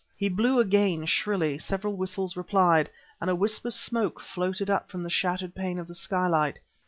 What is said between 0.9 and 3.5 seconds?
shrilly. Several whistles replied... and a